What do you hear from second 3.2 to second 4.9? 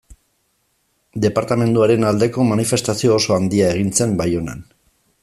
handia egin zen Baionan.